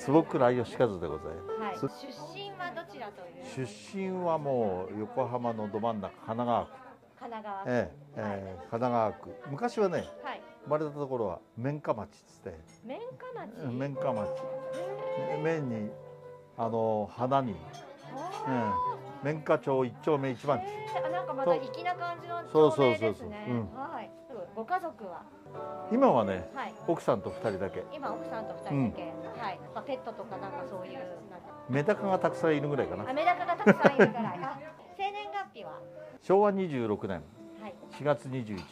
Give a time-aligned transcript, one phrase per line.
[0.00, 1.08] 坪倉義和でござい
[1.60, 3.66] ます、はい、出身はどちらという？
[3.66, 6.72] 出身はもう横浜のど真ん中神奈川区。
[7.20, 9.34] 神奈川ええええ神奈川区。
[9.50, 10.40] 昔はねはい。
[10.64, 12.58] 生まれたところは綿花町っつって。
[12.86, 12.98] 綿
[13.34, 13.62] 花町？
[13.62, 14.26] うん綿花町。
[15.42, 15.90] 綿に
[16.56, 17.56] あの花に、うん、
[19.22, 20.62] 綿花町一丁目一番地。
[20.64, 23.44] えー、なんかまた粋な感じのそうそう町名ですね。
[23.46, 23.74] そうそううん。
[23.74, 24.10] はい。
[24.56, 25.22] ご家族は？
[25.92, 26.74] 今はねはい。
[26.86, 27.82] 奥さんと二人だけ。
[27.92, 29.02] 今奥さんと二人だけ、
[29.40, 29.60] はい。
[29.74, 31.00] まあ、ペットとかなんかそういう
[31.68, 33.08] メダカがたくさんいるぐらいかな。
[33.08, 34.24] あメダカがたくさんいるぐらい。
[34.42, 34.58] あ
[34.96, 35.80] 生年月日は？
[36.22, 37.22] 昭和26年。
[37.60, 37.74] はい。
[37.98, 38.62] 4月21日。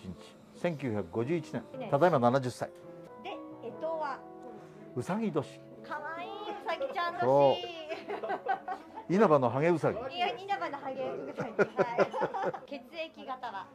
[0.63, 1.91] 1951ね年。
[1.91, 2.71] ただいま70歳。
[3.25, 3.31] で
[3.63, 4.19] 干支は？
[4.95, 5.61] うさぎ年。
[5.83, 6.35] 可愛いう
[6.67, 7.57] さぎちゃんそ
[9.09, 9.99] 年稲葉のハゲウサギ。
[10.15, 11.51] いや稲葉のハゲウサギ。
[11.51, 12.69] はい。
[12.69, 13.67] 血液型は？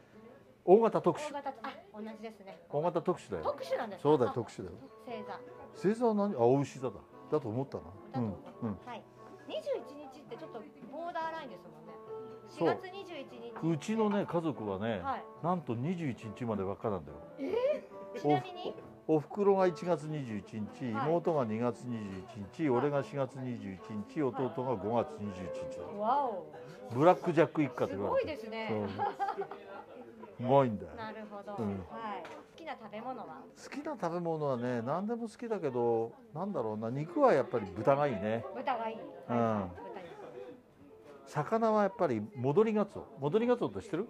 [0.64, 1.30] 大型特殊。
[1.30, 2.58] 大型あ同じですね。
[2.70, 3.44] 大型特殊だよ。
[3.44, 4.02] 特殊なんですか？
[4.02, 4.76] そうだよあ特殊だよ。
[5.04, 5.40] 星座。
[5.74, 6.34] 星座は何？
[6.34, 6.94] あお牛座だ。
[7.30, 7.84] だと思ったな。
[7.84, 8.78] うんだと思う、うん。
[8.86, 9.02] はい。
[9.48, 9.52] 21
[10.12, 11.92] 日ってちょっとボーダーラインですもんね。
[12.48, 12.68] そう。
[12.68, 13.74] 4月21日。
[13.74, 15.24] うちのね家族はね、はい。
[15.42, 17.18] なんと21日まで輪っかなんだよ。
[18.20, 18.74] ちなみに？
[19.06, 20.42] おふくろが1月21
[20.80, 21.08] 日、はい。
[21.08, 25.78] 妹が2月21日、俺が4月21日、弟が5月21日。
[25.78, 26.46] だ、わお。
[26.90, 28.70] ブラックジャック一家とすごい言われてですね。
[28.70, 29.44] そ
[30.38, 30.92] うすごいんだよ。
[30.96, 31.68] なるほど、うん。
[31.68, 31.78] はい
[32.54, 33.42] 好きな食べ物は？
[33.62, 38.44] 好きな食べ物はね何でも好きだけどなんだろうな肉はやっぱり豚がいいね。
[38.54, 39.36] 豚がいい、うん。
[39.36, 39.84] はいはい豚
[41.26, 44.02] 魚はやっぱり戻りがつお戻りがつおって知ってる？
[44.04, 44.08] に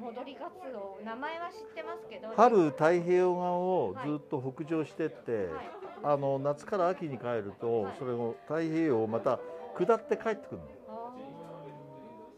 [0.00, 1.00] 戻りガツオ。
[1.04, 5.70] 名前は知ってますけど春太平洋側をずっと北上してって、はい。
[6.02, 7.94] あの夏から秋に帰ると、はい。
[7.98, 9.40] それを太平洋をまた
[9.78, 10.64] 下って帰ってくるの。
[10.88, 11.12] あ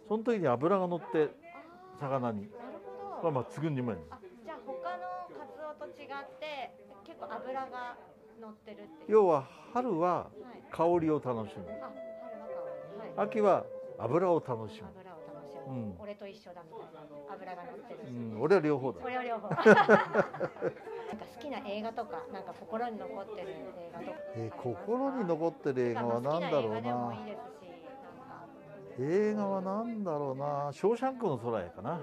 [0.07, 1.31] その時に脂が乗って
[1.99, 6.09] 魚にーなるほど、まあ抜群にうまじゃあ他のカツオと違っ
[6.41, 6.73] て
[7.05, 7.97] 結構脂が
[8.41, 9.13] 乗ってるっていう。
[9.13, 10.63] 要は春ははい。
[10.71, 11.67] 香りを楽しむ。
[11.67, 11.73] は
[13.07, 13.29] い。
[13.29, 13.65] 秋は
[13.99, 15.95] 油を楽しむ、油を楽しむ、うん。
[15.99, 17.01] 俺と一緒だみたいな。
[17.35, 19.01] 油が乗ってる、うん、俺は両方だ。
[19.01, 19.49] これを両方。
[19.55, 24.13] なんか好きな映画とかなんか心に残ってる映画とか。
[24.37, 27.19] えー心に残ってる映画は何だろうな。
[28.99, 32.01] 映画は何だろうな「ショーシャンクの空」やかな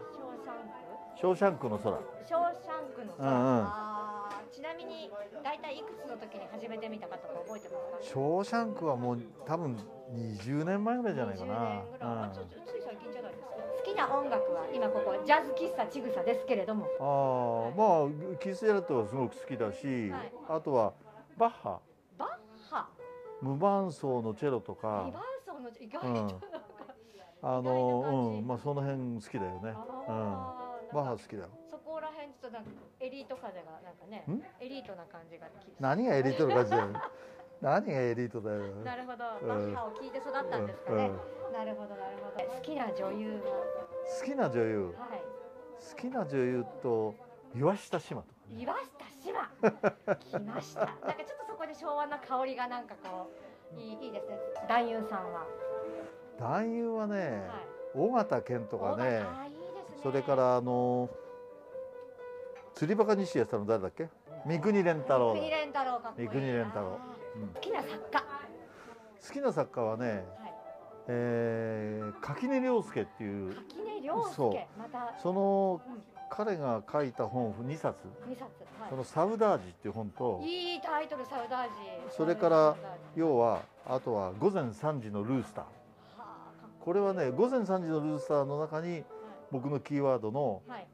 [1.17, 1.97] ショーシャンク「ショーシャンクの空」
[2.27, 3.63] ショーシャンクの空、うんうん。
[3.65, 5.11] あーちなみに
[5.43, 7.97] 大体いくつの時に初めて見たかとか覚えてますか？
[8.01, 9.77] ショーシャンクはもう多分
[10.13, 13.49] 20年前ぐらいじゃないか20な年ぐらい、あちょちょつい最近じゃないですか。
[13.49, 16.85] 好きな音楽は今ここジャズ喫茶ちぐさですけれども。
[16.99, 20.33] ああまあキース・ジャレットはすごく好きだし、はい。
[20.49, 20.93] あとは
[21.37, 21.79] バッハ。
[22.17, 22.29] バッ
[22.69, 22.87] ハ？
[23.41, 24.87] 無伴奏のチェロとリか。
[24.87, 26.29] バー、ソの意外とうんなん。
[26.29, 26.35] か、
[27.43, 28.47] あのうん。
[28.47, 29.69] まあその辺好きだよね、
[30.07, 31.49] うん、あーバッハ好きだよ。
[31.69, 34.41] そこら辺ちょっとなんかエリート風がなんかねん？
[34.59, 36.87] エリートな感じがき何がエリートの感じだよ
[37.61, 38.59] 何がエリートだよ？
[38.85, 39.47] なるほど、うん。
[39.47, 41.09] バッハを聞いて育ったんですかね、
[41.47, 41.53] うん。
[41.53, 42.45] なるほどなるほど。
[42.55, 43.41] 好きな女優は？
[44.19, 44.95] 好きな女優？
[44.97, 45.21] はい。
[45.91, 47.15] 好きな女優と
[47.55, 48.61] 岩下志麻とかね。
[48.61, 50.85] 岩下志麻来ました。
[50.85, 53.29] なんかちょっとそこで昭和な香りがなんかこ
[53.75, 54.37] ういいいいですね。
[54.69, 55.45] 男優さんは、
[56.39, 57.67] 男優はねはい。
[57.95, 59.23] 尾形健とかね
[60.07, 61.09] それからあの
[62.73, 64.07] 釣りバカ西やったの誰だっけ？
[64.45, 65.39] 三國連太郎だ。
[65.41, 66.87] 国連太郎かっこいい三國連太郎。
[66.93, 66.97] あ
[67.35, 67.43] うん。
[67.43, 68.23] ー好きな作家。
[69.27, 70.23] 好きな作家はね、はい。
[71.09, 74.51] えー垣根涼介っていう垣根涼そう。
[74.53, 76.01] 介またそのうん。
[76.29, 77.97] 彼が書いた本2冊。
[78.25, 78.49] 二冊。
[78.89, 81.71] その「はサウダージ」っていう本といいいタイトルサウダージ。
[82.11, 82.75] それから
[83.15, 85.63] 要はあとは「午前3時のルースター。
[85.65, 85.69] は
[86.19, 86.21] あ
[86.61, 89.03] かっ」これはね「午前3時のルースター」の中に
[89.51, 90.79] 僕のキーワードのはい。
[90.79, 90.87] はい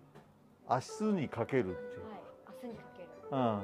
[1.02, 2.20] 「明日にかける」っていう、はい。
[2.64, 3.10] 明日にかける。
[3.32, 3.62] うん、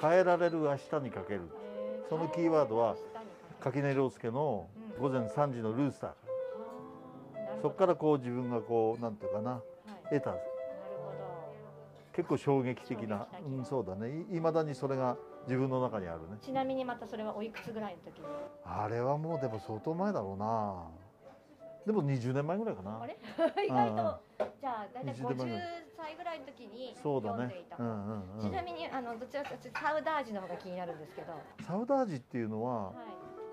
[0.00, 1.40] 変えられる明日にかける。
[1.40, 2.96] へそのキーワードは
[3.60, 4.68] 垣根涼介の
[5.00, 6.10] 「午前3時のルースター。
[6.10, 6.16] は
[7.34, 7.62] あなる」ほど。
[7.62, 9.62] そこからこう自分がこうなんていうかなはい。
[10.10, 10.30] 得た。
[10.30, 10.42] なるほ
[12.12, 13.26] 結構衝撃的な。
[13.44, 14.26] うん、そうだね。
[14.30, 15.16] いまだにそれが
[15.46, 16.26] 自分の中にあるね。
[16.32, 18.26] どちなみにまたそれはおいくつぐらいの時に？
[18.64, 20.84] あれはもうでも相当前だろうな
[21.86, 23.00] でも20年前ぐらいかな。
[23.02, 23.16] あれ？
[23.66, 24.20] 意外と。
[24.60, 25.62] じゃあ大体20年前ぐ50らい。
[25.96, 32.92] 歳ぐらいの時にそうだ読んでいた、ねうんうんうちなんみにあのどちらかというとサウダージの方が気になるんですけど、はサウダージっていうのは、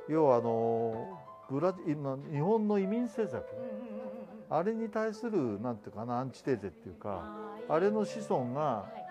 [0.08, 3.56] い、要はあのブラジ今日本の移民政策。
[3.56, 4.58] うんうんうんうんうん。
[4.58, 7.24] あれに対するなんていうかなアンチテーゼっていうか
[7.68, 9.06] あれの子孫がはい。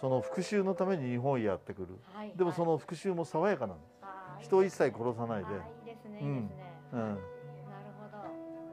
[0.00, 1.98] その復讐のために日本へやってくる。
[2.14, 2.32] はい。
[2.36, 2.70] でもそはい。
[2.72, 5.52] の復讐も爽やかなのあー人を一切殺さないで。
[5.52, 7.00] いいですねいうんいですね、うん。
[7.00, 7.37] なるほど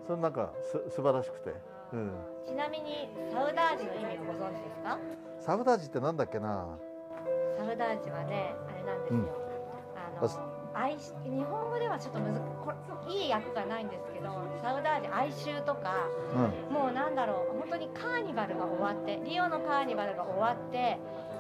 [0.06, 1.54] それなんかす素晴らしくて。
[1.94, 2.12] うん。
[2.46, 5.00] ちなみにサウダージの意味をご存知ですか？
[5.40, 6.78] サウダージってなんだっけな？
[7.58, 9.30] サウダージはねあれなんですよ、うん。
[9.96, 12.74] あの哀し日本語ではちょっとむずこ
[13.08, 14.28] れいい訳がないんですけど
[14.62, 16.08] サウダージ哀愁とか
[16.70, 16.74] うん。
[16.74, 21.00] もうなんだろう本当にカーニバルが終わってリオのカーニバルが終わって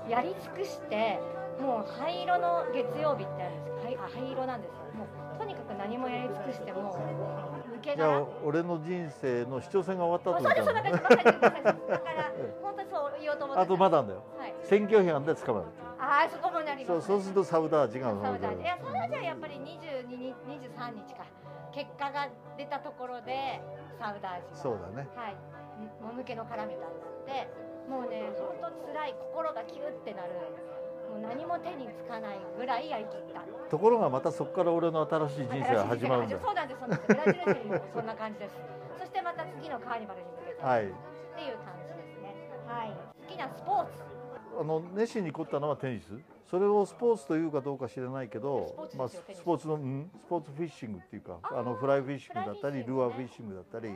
[0.09, 1.19] やり尽くして
[1.59, 3.83] もう灰色の月曜日ってあるんです。
[3.83, 4.77] 灰あ灰色なんですよ。
[4.95, 5.07] もう
[5.39, 6.95] とにかく何もやり尽くしても
[7.85, 11.15] けじゃあ殻俺の人生の視聴線が終わった後そうですだか
[11.61, 14.23] ら本当にそう言おうと思ってあとまだだよ。
[14.37, 14.55] はい。
[14.63, 15.65] 選挙批判で捕まる
[15.99, 21.25] ああそこもなります、ね、そうそうするとサウダージがサウダージいやサウダージはやっぱり22日23日か。
[21.71, 23.59] 結果が出たところで
[23.99, 25.07] サウダージがそうだね。
[25.15, 25.35] はい。
[26.01, 30.31] もぬけの殻みたいになってもうね本当辛い心がキュってなる
[31.15, 33.41] もう何も手につかないぐらいやりきった。
[33.69, 36.41] ところがまたそこから俺の新しい人生が始まるんだよ。
[36.43, 38.55] そうなんですそうなんですブラジル人もそんな感じです。
[38.99, 40.83] そしてまた次のカーニバルに向けて、はい。
[40.83, 42.35] っていう感じですね。
[42.67, 42.91] はい。
[42.91, 44.03] 好きなスポーツ。
[44.59, 46.11] あの熱心に凝ったのはテニス？
[46.49, 53.89] それをスポーツというかどうか知らないけどまあ、ススポーツの、うん、スポーツフィッシングっていうかあのフライフィッシングだったりルアーフィッシングだったり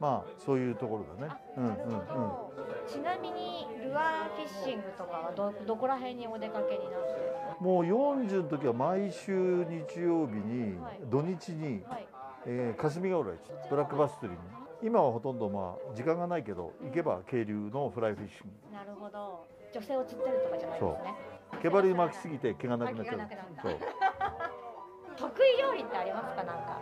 [0.00, 1.32] まあそういうところだね。
[1.32, 11.00] あうんうんなるほど、ちなみにルアーフィッシングとかはどどこら辺にお出かけになってうんもう40の時は毎週日曜日に、はい。
[11.10, 12.06] 土日に、はい。
[12.46, 14.38] えー霞ヶ浦市ブラックバス釣りに。
[14.80, 19.44] 今はほとんどまあ時間がないけど行けば渓流のフライフィッシンなるほど。
[19.74, 21.14] 女性を釣ってるとかじゃないですね。
[21.50, 23.18] グ毛針巻きすぎて毛がなくなっちゃう。
[23.62, 23.76] そう。
[25.18, 26.44] 得意料理ってありますか？
[26.44, 26.78] なんか。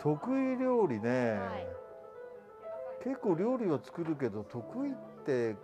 [0.00, 1.85] 得意料理ね、はい
[3.06, 4.94] 結構料理は作るけど得意っ
[5.24, 5.54] て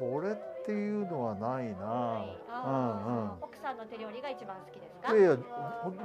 [0.00, 2.36] これっていうのはないな、はい。
[2.48, 5.12] あー奥さんの手料理が一番好きですか？
[5.12, 5.36] うんうんいやいや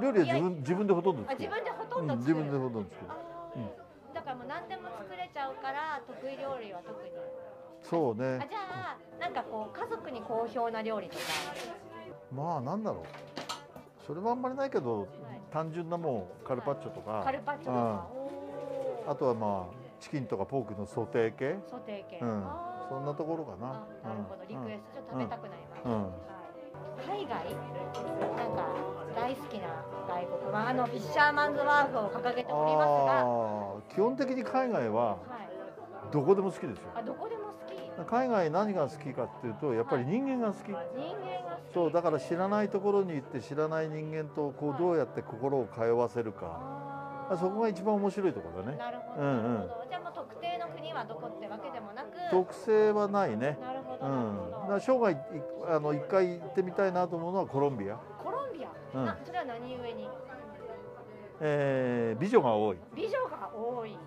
[0.02, 1.48] 料理は自分自分でほとんど作る。
[1.48, 3.08] 分でほとうんんど作る、自分でほとんど作る。
[3.08, 4.14] あー。
[4.14, 7.10] だからもう何でも作れちゃうから得意料理は特に。
[7.82, 8.38] そうね。
[8.44, 8.58] あじゃ
[8.92, 11.22] あなんかこう家族に好評な料理とか。
[12.30, 13.04] まあなんだろう。
[14.06, 15.08] それはあんまりないけど、
[15.50, 18.08] 単純なもうカルパッチョとか、カルパッチョとか。
[19.08, 21.56] あとはまあチキンとかポークのソテー系？
[21.70, 22.44] ソテー系、うん。
[22.88, 23.86] そんなところかな？
[24.02, 24.42] あなるほど。
[24.48, 26.02] リクエストちょっと食べたくなります、うん。
[26.02, 26.10] は
[27.14, 28.66] い、海外なんか
[29.14, 29.68] 大好きな
[30.08, 35.18] 外国、まあ、あのフィッシャーマンズワーフを掲げておりますが、基本的に海外はは
[36.10, 36.90] い、どこでも好きですよ。
[36.96, 38.10] あどこでも好き。
[38.10, 40.82] 海外何が好きかっていうとやっぱり人間が好き、人間
[41.48, 44.76] がそうだから知らないところに行って知らない人間とこはい。
[44.76, 46.91] うどうやって心を通わせるか、
[47.32, 48.76] あそこが一番面白いところだね。
[48.76, 49.68] ーなるほど、うんうん。
[49.88, 52.08] じゃあもう特定の国はどこってわけでもなく。
[52.30, 53.58] 特性はないね。
[53.60, 54.68] なるほど、うん。
[54.68, 55.16] だ生涯い
[55.68, 59.04] あの一回行ってみたいなと思うのはコロンビア、コロンビア、うん。
[59.06, 60.08] なそれは何故に？
[61.40, 62.78] えー美女が多い。
[62.94, 63.92] 美女が多い。
[63.92, 64.00] なる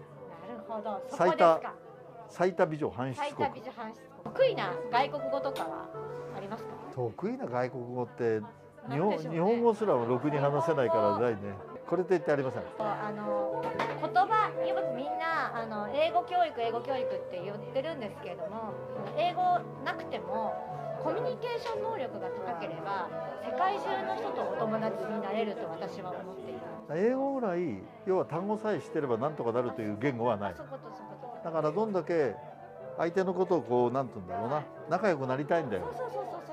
[0.68, 1.02] ほど。
[1.10, 1.62] 最多
[2.30, 3.16] 最多美女搬出国。
[3.16, 4.36] 最多美女搬出国。
[4.36, 5.90] 得意な外国語とかは
[6.38, 6.70] ありますか？
[6.94, 8.42] 得意な外国語って
[8.90, 9.18] 日本ね。
[9.18, 11.40] 日本語すらもろくに話せないからないね
[11.88, 13.64] これと言ってありませんあの
[14.02, 18.74] 言葉よくみんなあの英語教育英語教育って言ってるんですけれども
[19.18, 20.54] 英語なくても
[21.04, 23.10] コミュニケーション能力が高ければ
[23.46, 26.60] 世界中の人とお友達になれると私は思っている
[26.94, 30.56] 英語ぐらい要は単語さえ知ってればなんとかなるという言語はない。
[31.44, 32.36] だからどんだけ
[32.98, 34.64] 相手のことをこうなんて言うんだろうな。
[34.90, 35.92] 仲良くなりたいんだよ。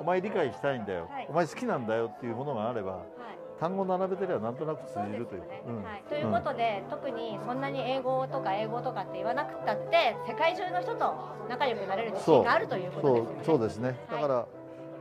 [0.00, 1.26] お前理解したいんだよ、はい。
[1.28, 3.21] お前好きなんだよっていうものがあればはい
[3.62, 5.84] 単語並べてりゃなんとなく通じるというすよね、うん。
[5.84, 11.14] はい、ということで、特にそんなに英語とか英語とかって言わなくたって世界中の人と
[11.48, 13.44] 仲良くなれる自信があるということそうですよね。
[13.46, 13.58] そう。
[13.60, 13.88] ですね。
[14.10, 14.46] はいだから、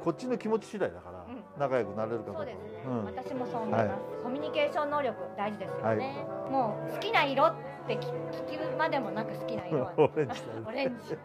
[0.05, 1.43] こっちの気持ち次第だから、うん。
[1.57, 2.39] 仲良くなれるかどうか。
[2.41, 3.05] そうですね、うん。
[3.05, 3.99] 私もそう思います、はい。
[4.23, 7.55] コミュニケーション能力大事ですよね、もう好きな色っ
[7.87, 8.13] て聞
[8.45, 9.93] 聞くまでもなく好きな色は。
[9.97, 11.17] オレンジオレンジ。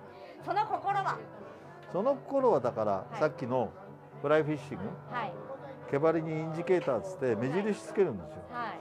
[0.42, 1.18] その心は？
[1.92, 3.16] その頃はだから、い。
[3.18, 3.68] さっきの
[4.22, 4.84] フライフィッシング？
[5.12, 5.32] はい
[5.90, 8.42] 毛針にインジケーターっつって目印つけるんですよ。
[8.50, 8.72] は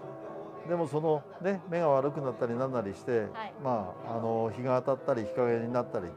[0.66, 0.70] い。
[0.70, 3.30] でもそのね目が悪くなったりなんなりして、はい。
[3.64, 6.14] まああの日が当たったり日陰になったりはい。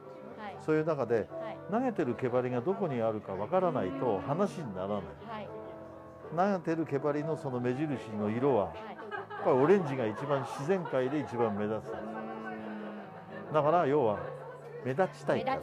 [0.64, 1.26] そういう中ではい。
[1.70, 4.98] 投げてる毛針がどこにあるかわからないと話にならない。
[5.00, 5.48] はい。
[6.34, 8.76] 投げてる毛針のその目印の色ははい。
[8.76, 8.82] や
[9.42, 11.92] っぱりオレンジが一番自然界で一番目立つ。
[13.54, 14.18] だから要は
[14.84, 15.44] 目立ちた目い。
[15.44, 15.60] から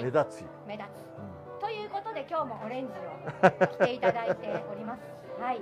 [0.00, 1.02] 目立つよ、目立つ。
[1.18, 5.00] うんということで今日もオレンジを着ていただいております。
[5.40, 5.60] はい。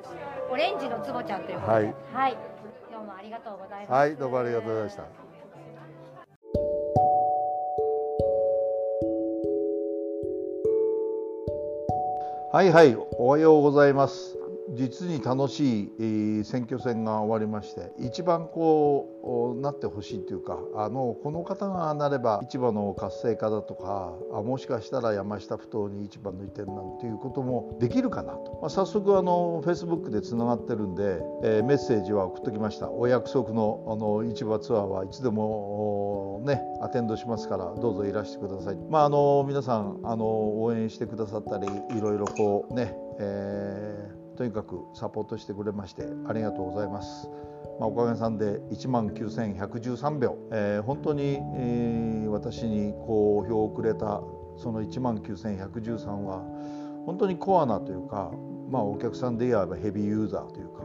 [0.50, 1.72] オレンジのつぼちゃんということで。
[1.72, 1.94] はい。
[2.12, 2.36] はい、
[2.92, 3.92] どうもありがとうございます。
[3.92, 5.26] はいどうもありがとうございました。
[12.52, 14.35] はいはいおはようございます
[14.75, 15.85] 実に楽し
[16.40, 32.90] い選挙戦が終わりまして一番こうなってほしいというかあのこの方がなれば市場の活性化だとかあもしかしたら山下ふ頭に市場の移転なんていうこともできるかなと、まあ、早速あのフェイスブックでつながってるんで、えーメッセージは送ってきました。
[32.90, 38.76] お約束のあの市場ツアーはいつでもねアテンドしますからどうぞいらしてください。
[38.88, 47.28] まああの皆さんあの応援してくださったりいろいろこうね、えーとにかくサポートしてくれましてありがとうございます。
[47.78, 54.20] まあ、おかげさんで1万9113票、えー本当に、えー私にこう票をくれた
[54.56, 56.42] その1万9113は
[57.06, 58.30] 本当にコアなというか、
[58.70, 60.82] まあ、お客さんで言えばヘビーユーザーというか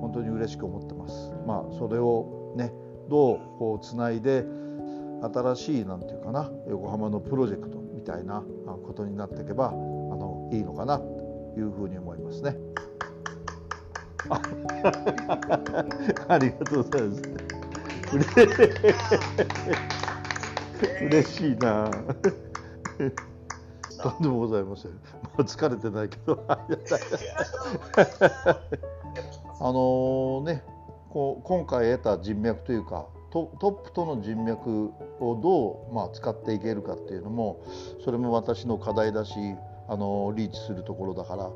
[0.00, 1.32] 本当に嬉しく思ってます。
[1.46, 2.72] まあ、それをね
[3.08, 4.44] どうこうつないで
[5.22, 12.56] 新しいなんていうかな横浜のプロジェクトみたいなことになっていけばあのいいのかなというふうに思いますね。
[14.28, 14.40] あ
[16.28, 17.22] ありがとうございます。
[18.12, 18.26] うれ
[21.06, 21.90] 嬉しいな。
[24.02, 24.92] とんでもございません。
[24.92, 24.98] も
[25.38, 26.44] う疲れてないけど。
[26.48, 26.58] あ
[29.72, 30.64] のね、
[31.10, 37.62] こう今回得た人脈というかトトップとの人脈をどう、まあ、使っていけるかっていうのも
[38.04, 39.34] それも私の課題だし
[39.88, 41.50] あのリーチするところだから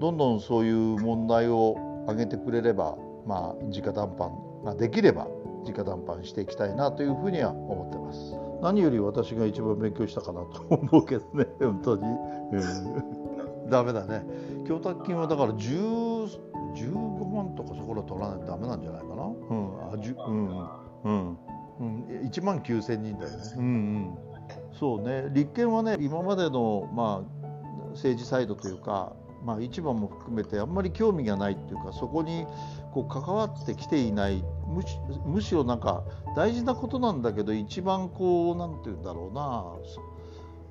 [0.00, 2.96] どんどんそういう問題を上げてくれれば、
[3.26, 5.28] まあ、直談判ができれば
[5.66, 8.34] 直談判していきたいなというふうには思ってます。
[8.62, 14.24] 何より私が一番勉強したかなと思うけどね 本当に、うん、 ダメだね。
[14.66, 19.22] 供託金はだから10 15万とかそこら取らないとダメなんじゃないかな。
[19.22, 19.92] うん。
[19.92, 20.68] あじゅうん。
[21.04, 21.38] うん。
[21.80, 22.04] うん。
[22.24, 23.36] 1万9000人だよね。
[23.56, 24.18] うんうん。
[24.72, 25.30] そうね。
[25.32, 27.46] 立憲はね今までのまあ
[27.92, 32.46] 政治サイドというかまあ市場も含めてあんまり興味がないっていうかそこに
[32.92, 34.42] こう関わってきていない
[35.26, 39.64] むしろなんか大事なことなんだけど一番こうなんて言うんだろうな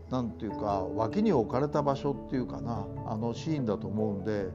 [0.10, 4.48] なんていうか脇に置かれた場所っていうかなあのシーンだと思うんで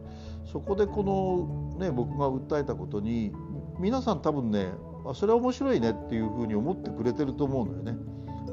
[0.53, 3.33] そこでこのね僕が訴えたことに
[3.79, 4.69] 皆さん多分ね
[5.07, 7.97] あそれは面白いねっていうふうに思ってくれてると思うのよね。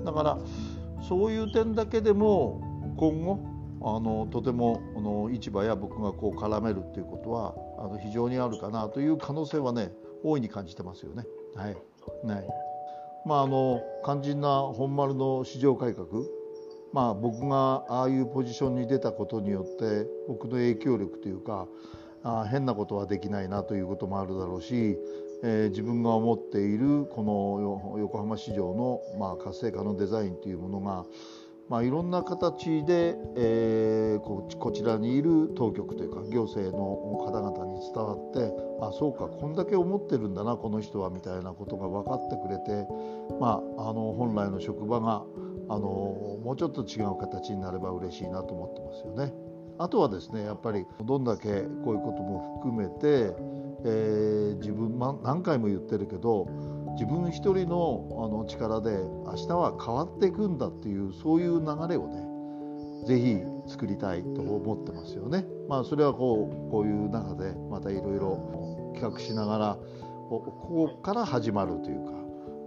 [0.03, 0.39] だから
[1.07, 2.61] そういう点だけでも
[2.97, 3.54] 今後
[3.87, 9.91] あのとてもあの市場や僕がこう絡めるっていうことはあの非常にあるかなという可能性はね
[10.23, 11.23] 大いに感じてますよね。
[11.55, 11.77] はい、
[12.25, 12.47] はい。
[13.27, 16.07] まあ、あの肝心な本丸の市場改革。
[16.93, 21.67] まあ、僕がああいうポジションに出たことによって僕の影響力というか
[22.23, 24.97] あ変なことはできないなということもあるだろうし、
[25.43, 31.05] えー自分が思っているこのよ横浜市場の、まあ、活性化のデザインというものが、
[31.69, 36.83] まあ、いろんな形で、えーここちらにいる当局というか行政の
[37.25, 42.87] 方々に伝わってあそうかこんだけ思ってるんだなこの人はみたいなことが分かってくれて、
[43.39, 45.25] まあ、あの本来の職場が
[45.67, 49.33] あのもうちょっと違う形になれば嬉しいなと思ってますよね。
[49.77, 53.35] あとはですねやっぱりどんだけこういうことも含めて、
[53.83, 56.47] えー自分、何回も言ってるけど
[56.95, 62.35] 自分一人のあの力で明日は変わっていくんだっていうそういう流れをね
[63.05, 63.37] ぜひ
[63.67, 65.45] 作りたいと思ってますよね。
[65.67, 69.77] まあそれはこうこういう中でまたいろいろ企画しながら
[70.29, 72.11] ここから始まるというか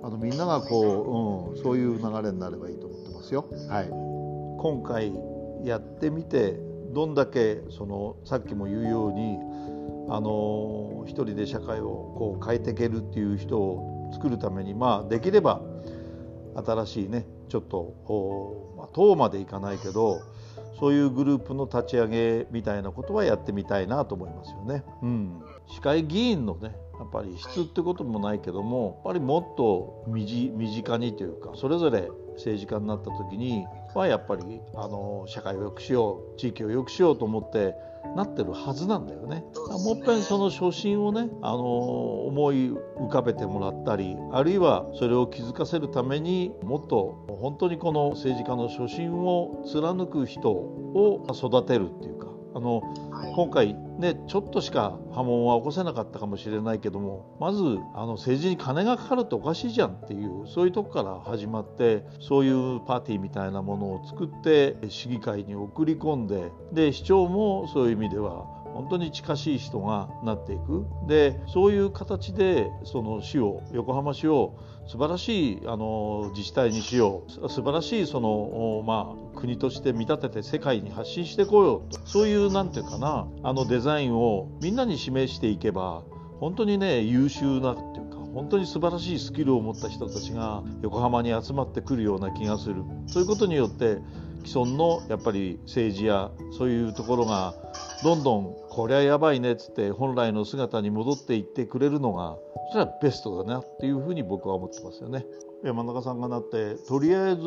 [0.04, 3.46] あのみんながこう、うん、そういう流れになればいいと思ってますよ。
[3.68, 5.12] はい、今回
[5.64, 6.60] やってみて
[6.92, 9.38] どんだけそのさっきも言うように
[10.08, 11.84] あの一人で社会を
[12.16, 15.60] こう変えていけるっていう人を作るためにまあできれば
[16.54, 20.20] 新しいねちょっとまあ党までいかないけど
[20.78, 24.84] そういうグループの立ち上げみたいなことはやってみたいなと思いますよね。
[25.02, 33.66] うん、市会議員のねやっぱり質ってこともないけどもやっぱりもっと身近にというかそれぞれ政治家になった時に
[33.96, 37.74] はやっぱりあの社会を良くしよう地域を良くしようと思って
[38.16, 39.44] なってるはずなんだよね。
[39.84, 52.27] もっぺんその初心をねあの思い浮かべてもらったりあるいはそれを気づかせるためにもっと本当にこの政治家の初心を貫く人を育てるっていうか
[52.58, 52.82] あの
[53.36, 57.62] 今回ねちょっとしか波紋は起こせなかったかもしれないけどもまず
[57.94, 68.44] あの政治に金がかかるっておかしいじゃんっていうそういうとこから始まってそういうパーティーみたいなものを作って市議会に送り込んでで市長もそういう意味では
[68.78, 70.86] 本当に近しい人がなっていく。
[71.08, 74.54] でそういう形でその市を横浜市を
[74.86, 77.48] 素晴らしいあの自治体にしよう。
[77.48, 81.98] 素晴らしいその、まあ、国として見立てて世界に発信してこようと。
[82.06, 86.04] そういうなんていうかなあのデザインをみんなに示していけば
[86.38, 92.84] 本当にね優秀なっていうか本当に素晴らしいスキルを持った人たちが横浜に集まってくるような気がする。
[93.08, 93.98] そういうことによって
[94.44, 97.54] 既存のやっぱり政治やそういうところが
[98.04, 102.36] どんどんこりゃやばいねっつって本来の姿に戻っていってくれるのが
[102.70, 105.26] それはベストだなっていうふうに僕は思ってますよね。
[105.64, 107.42] 山中さんがなってとりあえず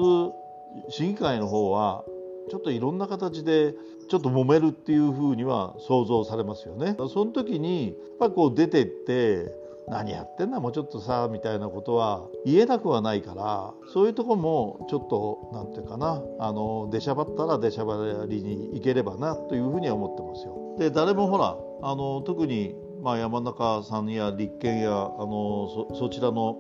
[0.90, 2.04] 市議会の方は
[2.50, 3.74] ちょっといろんな形で
[4.10, 6.98] ちょっと揉めるっていうふうには想像されますよね。
[7.08, 9.56] その時にやっぱこう出てって
[9.88, 20.61] 何やってんだもうちょっとさみたいなことは言えなくはないからそういうとこもちょっと何て言うかなあの出しゃばったら出しゃばりに行ければなというふうには思ってますよ。
[20.78, 26.54] で誰もほらあの特にまあ、山中さんや立憲やあのそちらの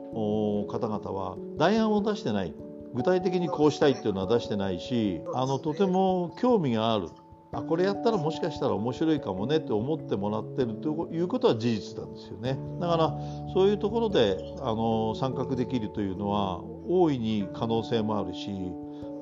[0.67, 2.53] 方々は代案を出してない。
[2.93, 7.07] 具体的にこうしたいっていうのは出してないしあのとても興味がある。
[7.53, 12.57] あこれやったらもしかしたら面白いかもねって思ってもらってるということは事実なんですよね。
[12.79, 13.19] だから
[13.53, 18.49] そういうところであの参画できるというのは大いに可能性もあるし、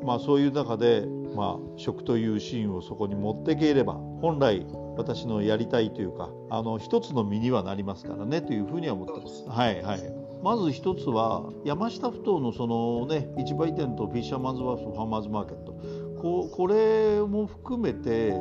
[0.04, 4.66] まあ、そういう中で、まあ、食というシーンをそこに持っていければ本来
[4.98, 9.48] 私のやりたいというかあの一つの身にはなりますからねというふうには思ってます。
[9.48, 15.74] はいはいまず一つは山下ふ頭のそのね市売店とフィッシャーマンズワーフファーマーズマーケット
[16.22, 18.34] ここれも含めて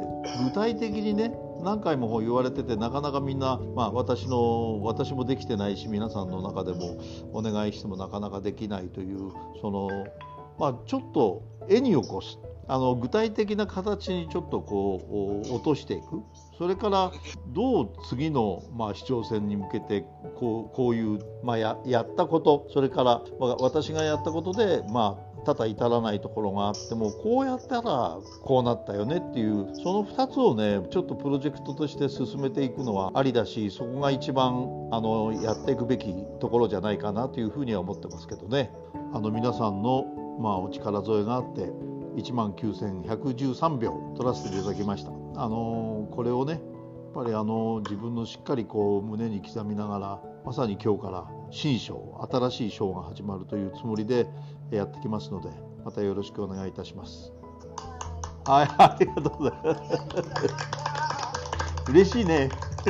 [0.44, 7.00] 具体的にね何回も言われててなかなかみんな、まあ、私の私もできてないし皆さんの中でも
[7.32, 9.88] お願いしてもなかなかできないというその、
[10.58, 12.38] まあ、ちょっと絵に起こす。
[12.70, 16.22] あの具体的な形にちょっとこう落としていく。
[16.58, 17.12] それから
[17.48, 20.04] どう次の、まあ、市長選に向けて
[20.36, 22.66] こうこういう、まあや、やったこと。
[22.74, 38.70] それから、まあ、私がやったことで、まあ、多々至らないところがあってもこうやったらこうなったよねっていうその2つをねちょっとプロジェクトとして進めていくのはありだしそこが一番あのやっていくべきところじゃないかなというふうには思ってますけどね。
[39.14, 40.04] あの皆さんの、
[40.38, 41.72] まあ、お力添えがあって
[42.16, 45.10] 1万9113秒取らせていただきました。
[45.10, 46.62] あのこれをねやっ
[47.14, 54.26] ぱりあの自分のしっかりこう胸に刻みながらまさに今日から新章新しい章が始まるというつもりで
[54.70, 55.48] やってきますので
[55.84, 57.32] またよろしくお願いいたします。
[58.44, 59.80] はい、 ありがとうございます。
[61.90, 62.50] 嬉しいね。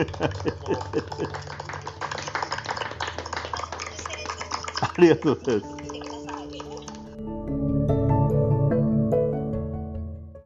[4.81, 5.78] ありがとうございます。